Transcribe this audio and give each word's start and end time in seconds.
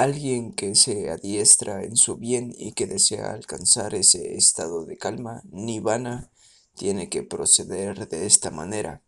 Alguien 0.00 0.54
que 0.54 0.76
se 0.76 1.10
adiestra 1.10 1.84
en 1.84 1.94
su 1.94 2.16
bien 2.16 2.54
y 2.56 2.72
que 2.72 2.86
desea 2.86 3.32
alcanzar 3.32 3.94
ese 3.94 4.34
estado 4.34 4.86
de 4.86 4.96
calma, 4.96 5.42
nirvana, 5.50 6.30
tiene 6.74 7.10
que 7.10 7.22
proceder 7.22 8.08
de 8.08 8.24
esta 8.24 8.50
manera. 8.50 9.02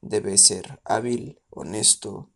Debe 0.00 0.38
ser 0.38 0.80
hábil, 0.84 1.40
honesto, 1.50 2.30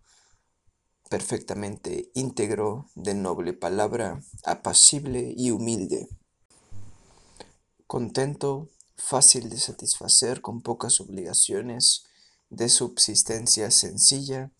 perfectamente 1.10 2.10
íntegro, 2.14 2.88
de 2.96 3.14
noble 3.14 3.52
palabra, 3.52 4.20
apacible 4.44 5.32
y 5.36 5.52
humilde. 5.52 6.08
Contento, 7.86 8.68
fácil 8.96 9.48
de 9.48 9.60
satisfacer 9.60 10.40
con 10.40 10.60
pocas 10.60 11.00
obligaciones, 11.00 12.02
de 12.50 12.68
subsistencia 12.68 13.70
sencilla, 13.70 14.50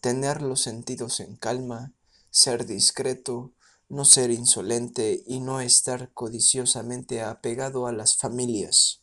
tener 0.00 0.42
los 0.42 0.60
sentidos 0.60 1.20
en 1.20 1.36
calma, 1.36 1.94
ser 2.30 2.66
discreto, 2.66 3.52
no 3.88 4.04
ser 4.04 4.30
insolente 4.30 5.22
y 5.26 5.40
no 5.40 5.60
estar 5.60 6.12
codiciosamente 6.14 7.22
apegado 7.22 7.86
a 7.86 7.92
las 7.92 8.16
familias. 8.16 9.02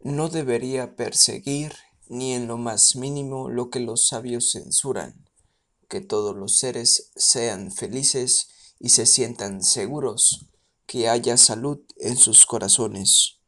No 0.00 0.28
debería 0.28 0.96
perseguir 0.96 1.72
ni 2.08 2.34
en 2.34 2.46
lo 2.46 2.58
más 2.58 2.94
mínimo 2.94 3.48
lo 3.48 3.70
que 3.70 3.80
los 3.80 4.06
sabios 4.06 4.52
censuran, 4.52 5.28
que 5.88 6.00
todos 6.00 6.36
los 6.36 6.58
seres 6.58 7.10
sean 7.16 7.72
felices 7.72 8.48
y 8.78 8.90
se 8.90 9.06
sientan 9.06 9.62
seguros, 9.62 10.46
que 10.86 11.08
haya 11.08 11.36
salud 11.36 11.80
en 11.96 12.16
sus 12.16 12.46
corazones. 12.46 13.38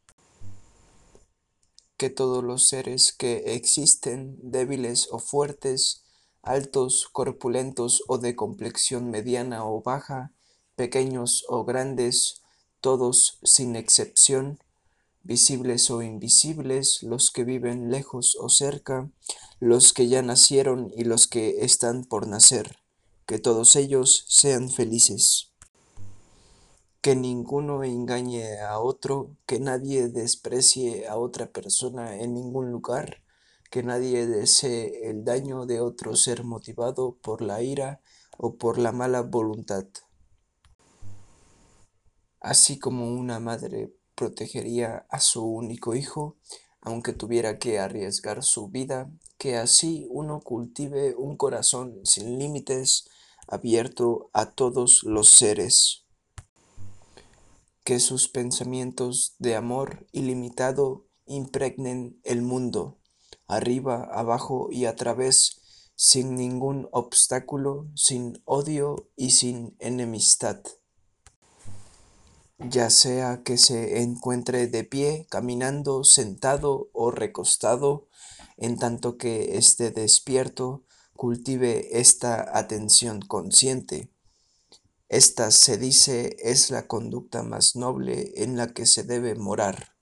Que 1.95 2.09
todos 2.09 2.43
los 2.43 2.67
seres 2.67 3.13
que 3.13 3.53
existen, 3.53 4.37
débiles 4.41 5.07
o 5.11 5.19
fuertes, 5.19 6.06
altos, 6.41 7.07
corpulentos 7.11 8.03
o 8.07 8.17
de 8.17 8.35
complexión 8.35 9.09
mediana 9.09 9.65
o 9.65 9.81
baja, 9.81 10.31
pequeños 10.75 11.45
o 11.49 11.65
grandes, 11.65 12.41
todos 12.81 13.39
sin 13.43 13.75
excepción, 13.75 14.59
visibles 15.23 15.91
o 15.91 16.01
invisibles, 16.01 17.03
los 17.03 17.31
que 17.31 17.43
viven 17.43 17.91
lejos 17.91 18.37
o 18.39 18.47
cerca, 18.47 19.09
los 19.59 19.91
que 19.91 20.07
ya 20.07 20.21
nacieron 20.21 20.91
y 20.95 21.03
los 21.03 21.27
que 21.27 21.65
están 21.65 22.05
por 22.05 22.27
nacer, 22.27 22.77
que 23.25 23.39
todos 23.39 23.75
ellos 23.75 24.23
sean 24.29 24.69
felices. 24.69 25.51
Que 27.01 27.15
ninguno 27.15 27.83
engañe 27.83 28.59
a 28.61 28.79
otro, 28.79 29.31
que 29.45 29.59
nadie 29.59 30.07
desprecie 30.07 31.07
a 31.07 31.17
otra 31.17 31.47
persona 31.47 32.15
en 32.15 32.33
ningún 32.33 32.71
lugar, 32.71 33.21
que 33.69 33.83
nadie 33.83 34.25
desee 34.25 35.09
el 35.09 35.23
daño 35.23 35.65
de 35.65 35.81
otro 35.81 36.15
ser 36.15 36.43
motivado 36.43 37.17
por 37.21 37.41
la 37.41 37.61
ira 37.61 38.01
o 38.37 38.55
por 38.55 38.77
la 38.77 38.91
mala 38.91 39.21
voluntad. 39.21 39.85
Así 42.39 42.79
como 42.79 43.13
una 43.13 43.39
madre 43.39 43.93
protegería 44.15 45.05
a 45.09 45.19
su 45.19 45.45
único 45.45 45.95
hijo, 45.95 46.37
aunque 46.81 47.13
tuviera 47.13 47.59
que 47.59 47.79
arriesgar 47.79 48.43
su 48.43 48.69
vida, 48.69 49.11
que 49.37 49.57
así 49.57 50.07
uno 50.09 50.39
cultive 50.39 51.15
un 51.15 51.35
corazón 51.35 51.99
sin 52.03 52.39
límites, 52.39 53.09
abierto 53.47 54.29
a 54.33 54.51
todos 54.51 55.03
los 55.03 55.29
seres. 55.29 56.05
Que 57.83 57.99
sus 57.99 58.27
pensamientos 58.27 59.35
de 59.39 59.55
amor 59.55 60.07
ilimitado 60.11 61.05
impregnen 61.25 62.19
el 62.23 62.41
mundo 62.41 62.96
arriba, 63.47 64.09
abajo 64.11 64.69
y 64.71 64.85
a 64.85 64.95
través, 64.95 65.61
sin 65.95 66.35
ningún 66.35 66.87
obstáculo, 66.91 67.87
sin 67.95 68.41
odio 68.45 69.09
y 69.15 69.31
sin 69.31 69.75
enemistad. 69.79 70.61
Ya 72.59 72.89
sea 72.89 73.43
que 73.43 73.57
se 73.57 74.01
encuentre 74.01 74.67
de 74.67 74.83
pie, 74.83 75.27
caminando, 75.29 76.03
sentado 76.03 76.89
o 76.93 77.11
recostado, 77.11 78.07
en 78.57 78.77
tanto 78.77 79.17
que 79.17 79.57
esté 79.57 79.91
despierto, 79.91 80.83
cultive 81.15 81.99
esta 81.99 82.57
atención 82.57 83.21
consciente. 83.21 84.11
Esta 85.09 85.51
se 85.51 85.77
dice 85.77 86.35
es 86.39 86.69
la 86.69 86.87
conducta 86.87 87.43
más 87.43 87.75
noble 87.75 88.33
en 88.35 88.57
la 88.57 88.73
que 88.73 88.85
se 88.85 89.03
debe 89.03 89.35
morar. 89.35 89.95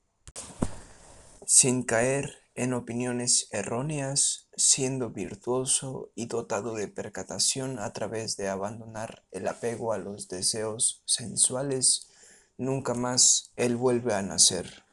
Sin 1.46 1.84
caer 1.84 2.45
en 2.56 2.72
opiniones 2.72 3.48
erróneas, 3.52 4.48
siendo 4.56 5.10
virtuoso 5.10 6.10
y 6.14 6.26
dotado 6.26 6.74
de 6.74 6.88
percatación 6.88 7.78
a 7.78 7.92
través 7.92 8.36
de 8.38 8.48
abandonar 8.48 9.24
el 9.30 9.46
apego 9.46 9.92
a 9.92 9.98
los 9.98 10.28
deseos 10.28 11.02
sensuales, 11.04 12.08
nunca 12.56 12.94
más 12.94 13.52
él 13.56 13.76
vuelve 13.76 14.14
a 14.14 14.22
nacer. 14.22 14.85